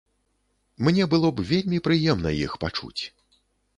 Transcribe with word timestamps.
Мне 0.87 1.03
было 1.11 1.29
б 1.39 1.45
вельмі 1.51 1.81
прыемна 1.89 2.31
іх 2.45 2.51
пачуць. 2.65 3.03